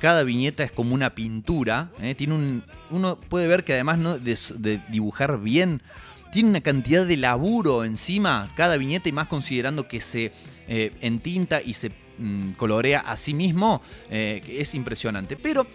cada 0.00 0.22
viñeta 0.22 0.64
es 0.64 0.72
como 0.72 0.94
una 0.94 1.14
pintura. 1.14 1.90
¿eh? 2.00 2.14
Tiene 2.14 2.34
un, 2.34 2.62
uno 2.90 3.18
puede 3.18 3.46
ver 3.46 3.64
que 3.64 3.72
además 3.72 3.98
de, 4.22 4.82
dibujar 4.90 5.40
bien, 5.40 5.80
tiene 6.32 6.50
una 6.50 6.60
cantidad 6.60 7.06
de 7.06 7.16
laburo 7.16 7.84
encima 7.84 8.50
cada 8.56 8.76
viñeta 8.76 9.08
y 9.08 9.12
más 9.12 9.28
considerando 9.28 9.88
que 9.88 10.00
se 10.00 10.32
eh, 10.68 10.92
entinta 11.00 11.62
y 11.62 11.74
se 11.74 11.92
mm, 12.18 12.52
colorea 12.52 13.00
a 13.00 13.16
sí 13.16 13.34
mismo, 13.34 13.82
eh, 14.10 14.42
es 14.46 14.74
impresionante. 14.74 15.36
Pero 15.36 15.66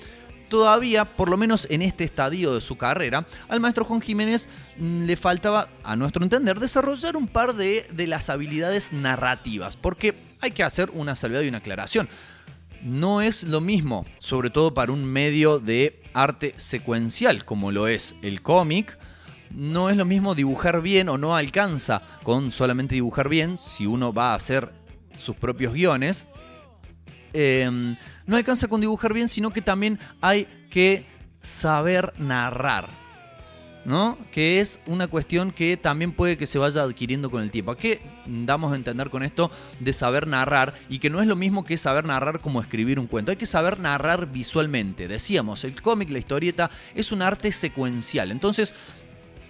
todavía, 0.50 1.06
por 1.06 1.30
lo 1.30 1.38
menos 1.38 1.68
en 1.70 1.82
este 1.82 2.04
estadio 2.04 2.54
de 2.54 2.62
su 2.62 2.78
carrera, 2.78 3.26
al 3.48 3.60
maestro 3.60 3.86
Juan 3.86 4.02
Jiménez 4.02 4.50
mm, 4.78 5.06
le 5.06 5.16
faltaba, 5.16 5.70
a 5.84 5.96
nuestro 5.96 6.24
entender, 6.24 6.60
desarrollar 6.60 7.16
un 7.16 7.28
par 7.28 7.56
de, 7.56 7.86
de 7.92 8.08
las 8.08 8.30
habilidades 8.30 8.92
narrativas, 8.92 9.78
porque 9.78 10.16
hay 10.42 10.52
que 10.52 10.64
hacer 10.64 10.90
una 10.94 11.16
salvedad 11.16 11.42
y 11.42 11.48
una 11.48 11.60
aclaración. 11.60 12.10
No 12.84 13.22
es 13.22 13.44
lo 13.44 13.62
mismo, 13.62 14.06
sobre 14.20 14.50
todo 14.50 14.74
para 14.74 14.92
un 14.92 15.04
medio 15.04 15.60
de 15.60 16.02
arte 16.14 16.54
secuencial 16.58 17.46
como 17.46 17.72
lo 17.72 17.88
es 17.88 18.16
el 18.22 18.42
cómic, 18.42 18.98
no 19.52 19.90
es 19.90 19.98
lo 19.98 20.06
mismo 20.06 20.36
dibujar 20.36 20.82
bien 20.82 21.10
o 21.10 21.18
no 21.18 21.36
alcanza 21.36 22.02
con 22.24 22.52
solamente 22.52 22.96
dibujar 22.96 23.30
bien 23.30 23.58
si 23.58 23.86
uno 23.86 24.14
va 24.14 24.32
a 24.32 24.36
hacer 24.36 24.72
sus 25.16 25.36
propios 25.36 25.74
guiones. 25.74 26.28
Eh, 27.34 27.96
no 28.26 28.38
alcanza 28.38 28.68
con 28.68 28.82
dibujar 28.82 29.14
bien, 29.14 29.28
sino 29.28 29.52
que 29.52 29.62
también 29.62 30.00
hay 30.22 30.48
que 30.70 31.06
saber 31.42 32.14
narrar. 32.18 32.88
¿no? 33.86 34.18
Que 34.32 34.60
es 34.60 34.80
una 34.86 35.08
cuestión 35.08 35.52
que 35.52 35.78
también 35.78 36.12
puede 36.12 36.38
que 36.38 36.46
se 36.46 36.60
vaya 36.60 36.84
adquiriendo 36.84 37.32
con 37.32 37.42
el 37.42 37.50
tiempo. 37.50 37.72
¿A 37.72 37.78
qué 37.78 38.02
damos 38.28 38.72
a 38.72 38.76
entender 38.76 39.10
con 39.10 39.24
esto 39.24 39.50
de 39.80 39.94
saber 39.94 40.28
narrar? 40.28 40.76
Y 40.90 41.00
que 41.00 41.10
no 41.10 41.22
es 41.22 41.28
lo 41.28 41.36
mismo 41.36 41.64
que 41.64 41.78
saber 41.78 42.06
narrar 42.06 42.40
como 42.40 42.62
escribir 42.62 43.00
un 43.00 43.08
cuento. 43.08 43.32
Hay 43.32 43.38
que 43.38 43.46
saber 43.46 43.80
narrar 43.80 44.32
visualmente. 44.32 45.08
Decíamos, 45.08 45.64
el 45.64 45.82
cómic, 45.82 46.10
la 46.10 46.20
historieta, 46.20 46.70
es 46.94 47.12
un 47.12 47.22
arte 47.22 47.52
secuencial. 47.52 48.32
Entonces, 48.32 48.76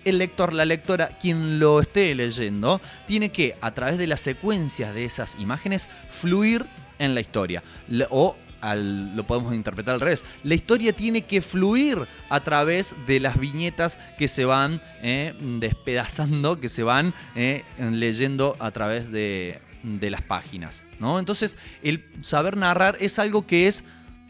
el 0.05 0.17
lector, 0.17 0.53
la 0.53 0.65
lectora, 0.65 1.17
quien 1.19 1.59
lo 1.59 1.81
esté 1.81 2.15
leyendo, 2.15 2.79
tiene 3.07 3.31
que, 3.31 3.57
a 3.59 3.73
través 3.73 3.97
de 3.97 4.07
las 4.07 4.21
secuencias 4.21 4.93
de 4.93 5.05
esas 5.05 5.35
imágenes, 5.39 5.89
fluir 6.09 6.65
en 6.99 7.15
la 7.15 7.21
historia. 7.21 7.63
O 8.11 8.35
lo 8.75 9.25
podemos 9.25 9.53
interpretar 9.53 9.95
al 9.95 10.01
revés. 10.01 10.23
La 10.43 10.55
historia 10.55 10.93
tiene 10.93 11.23
que 11.23 11.41
fluir 11.41 12.07
a 12.29 12.39
través 12.41 12.95
de 13.07 13.19
las 13.19 13.39
viñetas 13.39 13.99
que 14.17 14.27
se 14.27 14.45
van 14.45 14.81
eh, 15.01 15.33
despedazando, 15.59 16.59
que 16.59 16.69
se 16.69 16.83
van 16.83 17.13
eh, 17.35 17.63
leyendo 17.79 18.55
a 18.59 18.71
través 18.71 19.11
de, 19.11 19.61
las 19.83 20.21
páginas. 20.21 20.85
¿no? 20.99 21.19
Entonces, 21.19 21.57
el 21.83 22.05
saber 22.21 22.57
narrar 22.57 22.97
es 22.99 23.17
algo 23.17 23.47
que 23.47 23.67
es. 23.67 23.83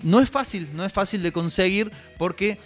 No 0.04 0.22
es 0.22 0.30
fácil, 0.30 0.70
no 0.76 0.86
es 0.86 0.94
fácil 0.94 1.24
de 1.24 1.34
conseguir 1.34 1.92
porque 2.18 2.58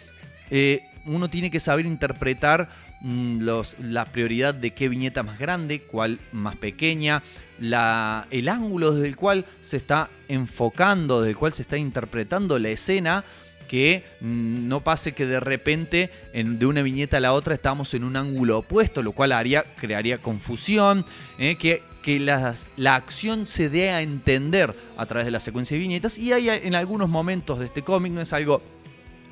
eh, 0.52 0.84
uno 1.06 1.30
tiene 1.30 1.50
que 1.50 1.60
saber 1.60 1.86
interpretar 1.86 2.70
los, 3.04 3.76
la 3.80 4.06
prioridad 4.06 4.54
de 4.54 4.72
qué 4.72 4.90
viñeta 4.90 5.24
más 5.24 5.38
grande, 5.38 5.82
cuál 5.82 6.20
más 6.32 6.56
pequeña, 6.56 7.22
la, 7.60 8.28
el 8.32 8.50
ángulo 8.50 8.94
desde 8.94 9.10
el 9.10 9.16
cual 9.16 9.46
se 9.62 9.78
está 9.78 10.10
enfocando, 10.28 11.22
desde 11.22 11.32
el 11.32 11.38
cual 11.38 11.54
se 11.54 11.64
está 11.64 11.78
interpretando 11.78 12.58
la 12.60 12.70
escena, 12.70 13.24
que 13.68 14.04
mm, 14.22 14.68
no 14.68 14.84
pase 14.84 15.14
que 15.14 15.26
de 15.26 15.40
repente 15.40 16.12
de 16.34 16.66
una 16.66 16.82
viñeta 16.82 17.18
a 17.18 17.20
la 17.20 17.34
otra 17.34 17.54
estamos 17.54 17.94
en 17.94 18.04
un 18.04 18.16
ángulo 18.16 18.60
opuesto, 18.60 19.02
lo 19.02 19.12
cual 19.14 19.32
haría, 19.32 19.64
crearía 19.76 20.20
confusión, 20.20 21.06
eh, 21.38 21.56
que, 21.56 21.84
que 22.02 22.20
la 22.20 22.96
acción 22.96 23.46
se 23.46 23.70
dé 23.70 23.90
a 23.90 24.02
entender 24.02 24.76
a 24.98 25.06
través 25.06 25.26
de 25.26 25.32
la 25.32 25.40
secuencia 25.40 25.76
de 25.76 25.80
viñetas. 25.82 26.18
Y 26.20 26.34
hay 26.34 26.50
en 26.50 26.76
algunos 26.76 27.10
momentos 27.10 27.60
de 27.60 27.66
este 27.66 27.82
cómic, 27.82 28.14
no 28.14 28.22
es 28.22 28.34
algo 28.34 28.62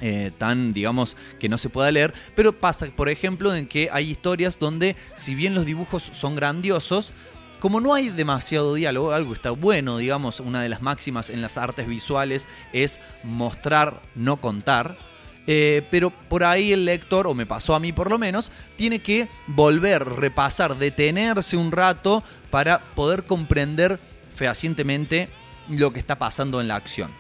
eh, 0.02 0.32
tan, 0.38 0.74
digamos, 0.74 1.16
que 1.40 1.48
no 1.48 1.58
se 1.58 1.70
pueda 1.70 1.92
leer, 1.92 2.14
pero 2.36 2.60
pasa, 2.60 2.88
por 2.88 3.08
ejemplo, 3.08 3.54
en 3.54 3.68
que 3.68 3.90
hay 3.92 4.10
historias 4.10 4.58
donde, 4.60 4.96
si 5.16 5.36
bien 5.36 5.54
los 5.54 5.66
dibujos 5.66 6.04
son 6.04 6.36
grandiosos, 6.36 7.14
como 7.60 7.80
no 7.80 7.94
hay 7.94 8.10
demasiado 8.10 8.74
diálogo, 8.74 9.12
algo 9.12 9.34
está 9.34 9.52
bueno, 9.52 9.98
digamos, 9.98 10.40
una 10.40 10.64
de 10.64 10.70
las 10.70 10.82
máximas 10.82 11.30
en 11.30 11.44
las 11.44 11.58
artes 11.58 11.88
visuales 11.88 12.48
es 12.74 13.00
mostrar, 13.24 14.02
no 14.16 14.38
contar. 14.38 14.98
Eh, 15.46 15.86
pero 15.92 16.10
por 16.10 16.44
ahí 16.44 16.74
el 16.74 16.86
lector, 16.86 17.28
o 17.28 17.36
me 17.36 17.46
pasó 17.46 17.76
a 17.76 17.80
mí 17.80 17.94
por 17.94 18.10
lo 18.10 18.18
menos, 18.18 18.52
tiene 18.78 19.00
que 19.00 19.28
volver, 19.46 20.04
repasar, 20.04 20.78
detenerse 20.78 21.56
un 21.58 21.72
rato 21.72 22.24
para 22.50 22.80
poder 22.96 23.26
comprender 23.26 24.00
fehacientemente 24.36 25.30
lo 25.70 25.94
que 25.94 26.00
está 26.00 26.18
pasando 26.18 26.62
en 26.62 26.68
la 26.68 26.76
acción 26.76 27.12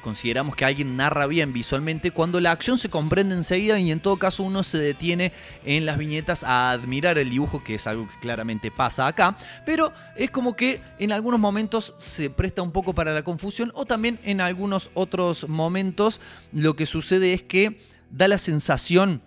consideramos 0.00 0.56
que 0.56 0.64
alguien 0.64 0.96
narra 0.96 1.26
bien 1.26 1.52
visualmente 1.52 2.10
cuando 2.10 2.40
la 2.40 2.52
acción 2.52 2.78
se 2.78 2.88
comprende 2.88 3.34
enseguida 3.34 3.78
y 3.78 3.90
en 3.90 4.00
todo 4.00 4.18
caso 4.18 4.42
uno 4.42 4.62
se 4.62 4.78
detiene 4.78 5.32
en 5.64 5.86
las 5.86 5.98
viñetas 5.98 6.44
a 6.44 6.70
admirar 6.70 7.18
el 7.18 7.30
dibujo, 7.30 7.62
que 7.62 7.74
es 7.74 7.86
algo 7.86 8.08
que 8.08 8.18
claramente 8.20 8.70
pasa 8.70 9.06
acá, 9.06 9.36
pero 9.64 9.92
es 10.16 10.30
como 10.30 10.56
que 10.56 10.82
en 10.98 11.12
algunos 11.12 11.40
momentos 11.40 11.94
se 11.98 12.30
presta 12.30 12.62
un 12.62 12.72
poco 12.72 12.94
para 12.94 13.12
la 13.12 13.22
confusión 13.22 13.72
o 13.74 13.86
también 13.86 14.18
en 14.24 14.40
algunos 14.40 14.90
otros 14.94 15.48
momentos 15.48 16.20
lo 16.52 16.76
que 16.76 16.86
sucede 16.86 17.32
es 17.32 17.42
que 17.42 17.80
da 18.10 18.28
la 18.28 18.38
sensación 18.38 19.22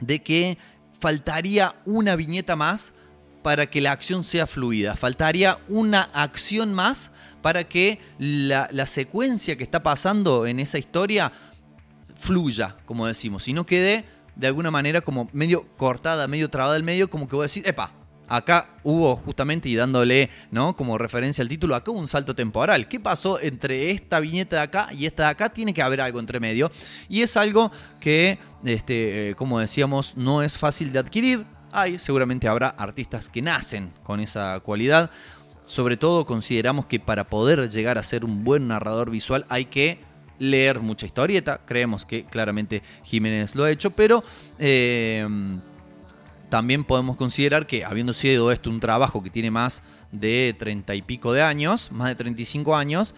de 0.00 0.22
que 0.22 0.58
faltaría 1.00 1.76
una 1.84 2.16
viñeta 2.16 2.56
más 2.56 2.92
para 3.42 3.70
que 3.70 3.80
la 3.80 3.92
acción 3.92 4.24
sea 4.24 4.46
fluida, 4.46 4.96
faltaría 4.96 5.58
una 5.68 6.02
acción 6.02 6.74
más 6.74 7.10
para 7.42 7.64
que 7.64 7.98
la, 8.18 8.68
secuencia 8.86 9.56
que 9.56 9.64
está 9.64 9.82
pasando 9.82 10.46
en 10.46 10.60
esa 10.60 10.78
historia 10.78 11.32
fluya, 12.16 12.76
como 12.84 13.06
decimos, 13.06 13.48
y 13.48 13.52
no 13.52 13.64
quede 13.64 14.04
de 14.36 14.46
alguna 14.46 14.70
manera 14.70 15.00
como 15.00 15.28
medio 15.32 15.66
cortada, 15.76 16.28
medio 16.28 16.48
trabada 16.50 16.74
del 16.74 16.82
medio, 16.82 17.10
como 17.10 17.28
que 17.28 17.36
voy 17.36 17.44
a 17.44 17.46
decir, 17.46 17.66
epa, 17.66 17.92
acá 18.30 18.68
hubo 18.84 19.16
justamente, 19.16 19.68
y 19.68 19.74
dándole 19.74 20.30
¿no? 20.50 20.74
como 20.76 20.96
referencia 20.96 21.42
al 21.42 21.48
título, 21.48 21.74
acá 21.74 21.90
hubo 21.90 22.00
un 22.00 22.08
salto 22.08 22.34
temporal. 22.34 22.88
¿Qué 22.88 23.00
pasó 23.00 23.40
entre 23.40 23.90
esta 23.90 24.20
viñeta 24.20 24.56
de 24.56 24.62
acá 24.62 24.88
y 24.92 25.04
esta 25.04 25.24
de 25.24 25.28
acá? 25.30 25.48
Tiene 25.50 25.74
que 25.74 25.82
haber 25.82 26.00
algo 26.00 26.20
entre 26.20 26.40
medio. 26.40 26.70
Y 27.08 27.22
es 27.22 27.36
algo 27.36 27.70
que, 27.98 28.38
este, 28.64 29.30
eh, 29.30 29.34
como 29.34 29.58
decíamos, 29.58 30.16
no 30.16 30.42
es 30.42 30.56
fácil 30.56 30.92
de 30.92 31.00
adquirir. 31.00 31.44
Hay, 31.72 31.98
seguramente 31.98 32.48
habrá 32.48 32.68
artistas 32.68 33.28
que 33.28 33.42
nacen 33.42 33.92
con 34.02 34.20
esa 34.20 34.60
cualidad. 34.60 35.10
Sobre 35.64 35.96
todo 35.96 36.26
consideramos 36.26 36.86
que 36.86 37.00
para 37.00 37.24
poder 37.24 37.70
llegar 37.70 37.98
a 37.98 38.02
ser 38.02 38.24
un 38.24 38.44
buen 38.44 38.68
narrador 38.68 39.10
visual 39.10 39.46
hay 39.48 39.66
que 39.66 40.00
leer 40.38 40.80
mucha 40.80 41.06
historieta. 41.06 41.60
Creemos 41.64 42.04
que 42.04 42.24
claramente 42.24 42.82
Jiménez 43.04 43.54
lo 43.54 43.64
ha 43.64 43.70
hecho, 43.70 43.90
pero 43.90 44.24
eh, 44.58 45.26
también 46.48 46.82
podemos 46.82 47.16
considerar 47.16 47.66
que 47.66 47.84
habiendo 47.84 48.12
sido 48.12 48.50
esto 48.50 48.70
un 48.70 48.80
trabajo 48.80 49.22
que 49.22 49.30
tiene 49.30 49.50
más 49.50 49.82
de 50.10 50.54
treinta 50.58 50.94
y 50.96 51.02
pico 51.02 51.32
de 51.32 51.42
años, 51.42 51.92
más 51.92 52.08
de 52.08 52.16
35 52.16 52.74
años, 52.76 53.14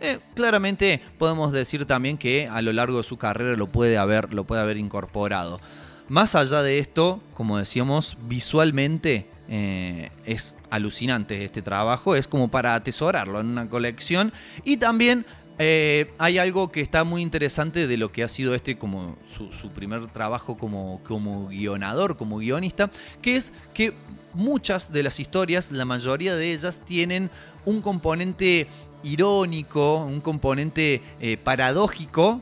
eh, 0.00 0.18
claramente 0.34 1.02
podemos 1.18 1.52
decir 1.52 1.84
también 1.84 2.16
que 2.16 2.48
a 2.48 2.62
lo 2.62 2.72
largo 2.72 2.96
de 2.98 3.04
su 3.04 3.18
carrera 3.18 3.54
lo 3.56 3.66
puede 3.66 3.98
haber, 3.98 4.32
lo 4.32 4.44
puede 4.44 4.62
haber 4.62 4.78
incorporado. 4.78 5.60
Más 6.08 6.34
allá 6.34 6.62
de 6.62 6.78
esto, 6.78 7.22
como 7.34 7.58
decíamos, 7.58 8.16
visualmente 8.26 9.28
eh, 9.52 10.10
es 10.24 10.54
alucinante 10.70 11.44
este 11.44 11.60
trabajo, 11.60 12.14
es 12.14 12.28
como 12.28 12.48
para 12.48 12.76
atesorarlo 12.76 13.40
en 13.40 13.46
una 13.46 13.68
colección. 13.68 14.32
Y 14.64 14.76
también 14.76 15.26
eh, 15.58 16.12
hay 16.18 16.38
algo 16.38 16.70
que 16.70 16.80
está 16.80 17.02
muy 17.02 17.20
interesante 17.20 17.88
de 17.88 17.96
lo 17.96 18.12
que 18.12 18.22
ha 18.22 18.28
sido 18.28 18.54
este 18.54 18.78
como 18.78 19.18
su, 19.36 19.70
primer 19.70 20.06
trabajo 20.06 20.56
como, 20.56 21.02
como 21.02 21.48
guionador, 21.48 22.16
como 22.16 22.38
guionista, 22.38 22.92
que 23.20 23.34
es 23.36 23.52
que 23.74 23.92
muchas 24.34 24.92
de 24.92 25.02
las 25.02 25.18
historias, 25.18 25.72
la 25.72 25.84
mayoría 25.84 26.36
de 26.36 26.52
ellas, 26.52 26.80
tienen 26.86 27.28
un 27.64 27.82
componente 27.82 28.68
irónico, 29.02 30.04
un 30.04 30.20
componente 30.20 31.02
eh, 31.20 31.36
paradójico, 31.36 32.40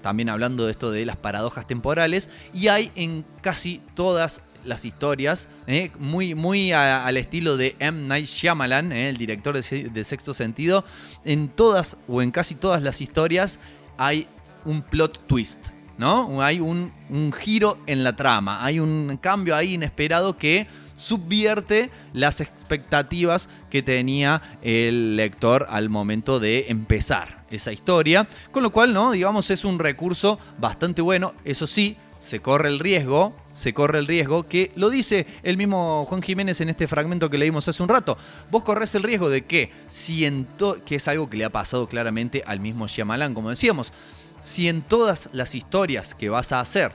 también 0.00 0.28
hablando 0.28 0.64
de 0.64 0.70
esto 0.70 0.92
de 0.92 1.04
las 1.04 1.16
paradojas 1.16 1.66
temporales, 1.66 2.30
y 2.54 2.68
hay 2.68 2.92
en 2.94 3.24
casi 3.42 3.82
todas 3.94 4.42
las 4.64 4.84
historias, 4.84 5.48
eh, 5.66 5.90
muy, 5.98 6.34
muy 6.34 6.72
al 6.72 7.16
estilo 7.16 7.56
de 7.56 7.76
M. 7.78 8.06
Night 8.06 8.26
Shyamalan, 8.26 8.92
eh, 8.92 9.08
el 9.08 9.16
director 9.16 9.54
de, 9.60 10.04
Sexto 10.04 10.34
Sentido. 10.34 10.84
En 11.24 11.48
todas 11.48 11.96
o 12.08 12.22
en 12.22 12.30
casi 12.30 12.54
todas 12.54 12.82
las 12.82 13.00
historias 13.00 13.58
hay 13.98 14.26
un 14.64 14.82
plot 14.82 15.26
twist, 15.26 15.58
¿no? 15.98 16.42
Hay 16.42 16.60
un, 16.60 16.92
un 17.08 17.32
giro 17.32 17.78
en 17.86 18.04
la 18.04 18.16
trama, 18.16 18.64
hay 18.64 18.80
un 18.80 19.18
cambio 19.20 19.56
ahí 19.56 19.74
inesperado 19.74 20.36
que 20.36 20.66
subvierte 21.00 21.90
las 22.12 22.40
expectativas 22.40 23.48
que 23.70 23.82
tenía 23.82 24.58
el 24.62 25.16
lector 25.16 25.66
al 25.70 25.88
momento 25.88 26.38
de 26.40 26.66
empezar 26.68 27.44
esa 27.50 27.72
historia. 27.72 28.28
Con 28.50 28.62
lo 28.62 28.70
cual, 28.70 28.92
¿no? 28.92 29.12
Digamos, 29.12 29.50
es 29.50 29.64
un 29.64 29.78
recurso 29.78 30.38
bastante 30.60 31.00
bueno. 31.00 31.34
Eso 31.44 31.66
sí, 31.66 31.96
se 32.20 32.40
corre 32.40 32.68
el 32.68 32.78
riesgo, 32.78 33.34
se 33.52 33.72
corre 33.72 33.98
el 33.98 34.06
riesgo, 34.06 34.46
que 34.46 34.72
lo 34.76 34.90
dice 34.90 35.26
el 35.42 35.56
mismo 35.56 36.04
Juan 36.04 36.20
Jiménez 36.20 36.60
en 36.60 36.68
este 36.68 36.86
fragmento 36.86 37.30
que 37.30 37.38
leímos 37.38 37.66
hace 37.66 37.82
un 37.82 37.88
rato. 37.88 38.18
Vos 38.50 38.62
corres 38.62 38.94
el 38.94 39.02
riesgo 39.02 39.30
de 39.30 39.46
que, 39.46 39.72
siento 39.88 40.84
que 40.84 40.96
es 40.96 41.08
algo 41.08 41.30
que 41.30 41.38
le 41.38 41.46
ha 41.46 41.50
pasado 41.50 41.88
claramente 41.88 42.42
al 42.46 42.60
mismo 42.60 42.86
Shyamalan, 42.86 43.32
como 43.32 43.48
decíamos, 43.48 43.94
si 44.38 44.68
en 44.68 44.82
todas 44.82 45.30
las 45.32 45.54
historias 45.54 46.14
que 46.14 46.28
vas 46.28 46.52
a 46.52 46.60
hacer 46.60 46.92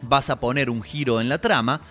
vas 0.00 0.30
a 0.30 0.40
poner 0.40 0.70
un 0.70 0.82
giro 0.82 1.20
en 1.20 1.28
la 1.28 1.38
trama, 1.38 1.82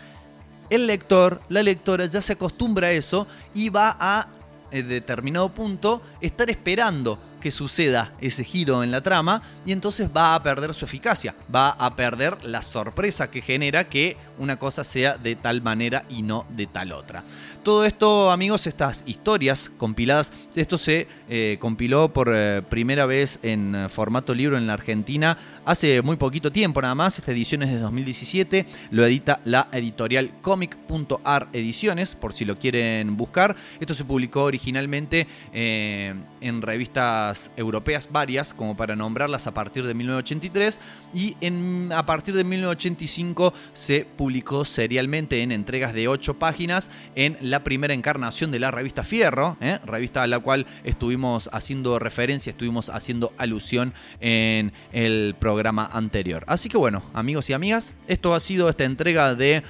el 0.71 0.87
lector, 0.87 1.43
la 1.49 1.61
lectora 1.61 2.07
ya 2.07 2.23
se 2.23 2.33
acostumbra 2.33 2.87
a 2.87 2.91
eso 2.91 3.27
y 3.53 3.69
va 3.69 3.95
a, 3.99 4.29
en 4.71 4.87
determinado 4.87 5.53
punto, 5.53 6.01
estar 6.21 6.49
esperando 6.49 7.19
que 7.43 7.51
suceda 7.51 8.13
ese 8.21 8.45
giro 8.45 8.83
en 8.83 8.91
la 8.91 9.01
trama 9.01 9.41
y 9.65 9.73
entonces 9.73 10.07
va 10.15 10.33
a 10.33 10.41
perder 10.41 10.73
su 10.73 10.85
eficacia, 10.85 11.35
va 11.53 11.71
a 11.71 11.93
perder 11.93 12.41
la 12.41 12.61
sorpresa 12.61 13.29
que 13.29 13.41
genera 13.41 13.89
que 13.89 14.15
una 14.39 14.57
cosa 14.57 14.85
sea 14.85 15.17
de 15.17 15.35
tal 15.35 15.61
manera 15.61 16.05
y 16.07 16.21
no 16.21 16.45
de 16.51 16.67
tal 16.67 16.93
otra. 16.93 17.25
Todo 17.61 17.83
esto, 17.83 18.31
amigos, 18.31 18.65
estas 18.65 19.03
historias 19.05 19.71
compiladas, 19.77 20.31
esto 20.55 20.77
se 20.77 21.07
eh, 21.27 21.57
compiló 21.59 22.13
por 22.13 22.31
eh, 22.33 22.61
primera 22.69 23.05
vez 23.05 23.39
en 23.43 23.75
eh, 23.75 23.89
formato 23.89 24.33
libro 24.33 24.57
en 24.57 24.65
la 24.65 24.73
Argentina 24.73 25.37
hace 25.65 26.01
muy 26.01 26.17
poquito 26.17 26.51
tiempo 26.51 26.81
nada 26.81 26.95
más, 26.95 27.17
esta 27.17 27.31
edición 27.31 27.63
es 27.63 27.69
de 27.69 27.79
2017, 27.79 28.65
lo 28.91 29.05
edita 29.05 29.39
la 29.45 29.67
editorial 29.71 30.31
comic.ar 30.41 31.49
ediciones, 31.53 32.15
por 32.15 32.33
si 32.33 32.45
lo 32.45 32.57
quieren 32.57 33.15
buscar. 33.17 33.55
Esto 33.79 33.93
se 33.93 34.05
publicó 34.05 34.43
originalmente 34.43 35.27
en 35.53 36.61
revistas 36.61 37.51
europeas 37.55 38.09
varias, 38.11 38.53
como 38.53 38.75
para 38.75 38.95
nombrarlas 38.95 39.47
a 39.47 39.53
partir 39.53 39.85
de 39.85 39.93
1983, 39.93 40.79
y 41.13 41.35
en, 41.41 41.91
a 41.93 42.05
partir 42.05 42.35
de 42.35 42.43
1985 42.43 43.53
se 43.73 44.05
publicó 44.05 44.65
serialmente 44.65 45.41
en 45.41 45.51
entregas 45.51 45.93
de 45.93 46.07
8 46.07 46.39
páginas 46.39 46.89
en 47.15 47.37
la 47.41 47.63
primera 47.63 47.93
encarnación 47.93 48.51
de 48.51 48.59
la 48.59 48.71
revista 48.71 49.03
Fierro, 49.03 49.57
¿eh? 49.61 49.79
revista 49.85 50.23
a 50.23 50.27
la 50.27 50.39
cual 50.39 50.65
estuvimos 50.83 51.49
haciendo 51.53 51.99
referencia, 51.99 52.51
estuvimos 52.51 52.89
haciendo 52.89 53.33
alusión 53.37 53.93
en 54.19 54.73
el 54.91 55.35
programa 55.53 55.87
anterior. 55.93 56.43
Así 56.47 56.67
que 56.67 56.77
bueno, 56.77 57.03
amigos 57.13 57.47
y 57.47 57.53
amigas, 57.53 57.93
esto 58.07 58.33
ha 58.33 58.39
sido 58.39 58.69
esta 58.69 58.85
entrega 58.85 59.35
de 59.35 59.63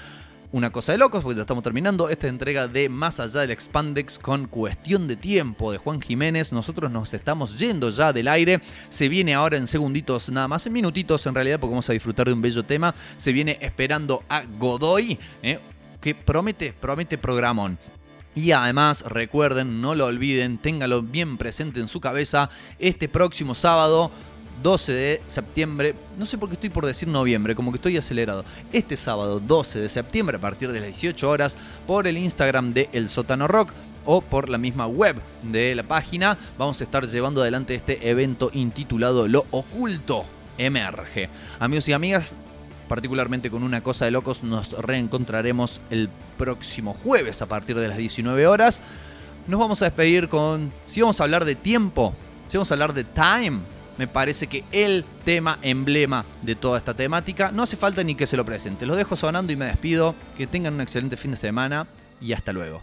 una 0.53 0.71
cosa 0.71 0.93
de 0.93 0.97
locos, 0.97 1.23
porque 1.23 1.35
ya 1.35 1.41
estamos 1.41 1.61
terminando 1.61 2.07
esta 2.07 2.29
entrega 2.29 2.69
de 2.69 2.87
Más 2.87 3.19
allá 3.19 3.41
del 3.41 3.51
Expandex 3.51 4.17
con 4.17 4.47
Cuestión 4.47 5.09
de 5.09 5.17
Tiempo 5.17 5.73
de 5.73 5.77
Juan 5.79 5.99
Jiménez. 6.01 6.53
Nosotros 6.53 6.89
nos 6.89 7.13
estamos 7.13 7.59
yendo 7.59 7.89
ya 7.89 8.13
del 8.13 8.29
aire. 8.29 8.61
Se 8.87 9.09
viene 9.09 9.33
ahora 9.33 9.57
en 9.57 9.67
segunditos, 9.67 10.29
nada 10.29 10.47
más, 10.47 10.65
en 10.65 10.71
minutitos 10.71 11.25
en 11.25 11.35
realidad, 11.35 11.59
porque 11.59 11.71
vamos 11.71 11.89
a 11.89 11.93
disfrutar 11.93 12.27
de 12.27 12.33
un 12.33 12.41
bello 12.41 12.63
tema. 12.63 12.95
Se 13.17 13.33
viene 13.33 13.57
esperando 13.59 14.23
a 14.29 14.43
Godoy, 14.57 15.19
¿eh? 15.41 15.59
que 15.99 16.15
promete, 16.15 16.71
promete 16.71 17.17
programón. 17.17 17.77
Y 18.35 18.51
además, 18.51 19.01
recuerden, 19.01 19.81
no 19.81 19.95
lo 19.95 20.05
olviden, 20.05 20.59
téngalo 20.59 21.01
bien 21.01 21.37
presente 21.37 21.81
en 21.81 21.89
su 21.89 21.99
cabeza, 21.99 22.49
este 22.79 23.09
próximo 23.09 23.53
sábado 23.53 24.11
12 24.61 24.91
de 24.91 25.21
septiembre, 25.27 25.95
no 26.17 26.25
sé 26.25 26.37
por 26.37 26.49
qué 26.49 26.55
estoy 26.55 26.69
por 26.69 26.85
decir 26.85 27.07
noviembre, 27.07 27.55
como 27.55 27.71
que 27.71 27.77
estoy 27.77 27.97
acelerado. 27.97 28.45
Este 28.71 28.97
sábado 28.97 29.39
12 29.39 29.79
de 29.79 29.89
septiembre 29.89 30.37
a 30.37 30.41
partir 30.41 30.71
de 30.71 30.79
las 30.79 30.87
18 30.87 31.29
horas 31.29 31.57
por 31.87 32.07
el 32.07 32.17
Instagram 32.17 32.73
de 32.73 32.89
El 32.93 33.09
Sótano 33.09 33.47
Rock 33.47 33.73
o 34.05 34.21
por 34.21 34.49
la 34.49 34.57
misma 34.57 34.87
web 34.87 35.15
de 35.41 35.75
la 35.75 35.83
página 35.83 36.37
vamos 36.57 36.81
a 36.81 36.83
estar 36.83 37.07
llevando 37.07 37.41
adelante 37.41 37.75
este 37.75 38.09
evento 38.09 38.51
intitulado 38.53 39.27
Lo 39.27 39.45
Oculto 39.51 40.25
Emerge. 40.57 41.29
Amigos 41.59 41.87
y 41.89 41.93
amigas, 41.93 42.33
particularmente 42.87 43.49
con 43.49 43.63
una 43.63 43.81
cosa 43.81 44.05
de 44.05 44.11
locos, 44.11 44.43
nos 44.43 44.71
reencontraremos 44.73 45.81
el 45.89 46.09
próximo 46.37 46.93
jueves 46.93 47.41
a 47.41 47.47
partir 47.47 47.79
de 47.79 47.87
las 47.87 47.97
19 47.97 48.47
horas. 48.47 48.81
Nos 49.47 49.59
vamos 49.59 49.81
a 49.81 49.85
despedir 49.85 50.29
con, 50.29 50.71
si 50.85 51.01
vamos 51.01 51.19
a 51.19 51.23
hablar 51.23 51.45
de 51.45 51.55
tiempo, 51.55 52.13
si 52.47 52.57
vamos 52.57 52.71
a 52.71 52.75
hablar 52.75 52.93
de 52.93 53.03
time, 53.03 53.59
me 53.97 54.07
parece 54.07 54.47
que 54.47 54.63
el 54.71 55.05
tema 55.25 55.59
emblema 55.61 56.25
de 56.41 56.55
toda 56.55 56.77
esta 56.77 56.93
temática. 56.93 57.51
No 57.51 57.63
hace 57.63 57.77
falta 57.77 58.03
ni 58.03 58.15
que 58.15 58.27
se 58.27 58.37
lo 58.37 58.45
presente. 58.45 58.85
Lo 58.85 58.95
dejo 58.95 59.15
sonando 59.15 59.53
y 59.53 59.55
me 59.55 59.65
despido. 59.65 60.15
Que 60.37 60.47
tengan 60.47 60.75
un 60.75 60.81
excelente 60.81 61.17
fin 61.17 61.31
de 61.31 61.37
semana 61.37 61.87
y 62.19 62.33
hasta 62.33 62.53
luego. 62.53 62.81